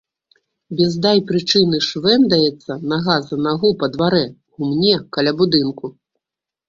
Без 0.79 0.95
дай 1.05 1.19
прычыны 1.31 1.81
швэндаецца 1.89 2.77
нага 2.93 3.19
за 3.29 3.35
нагу 3.51 3.69
па 3.85 3.91
дварэ, 3.97 4.25
гумне, 4.59 4.95
каля 5.19 5.31
будынку. 5.43 5.85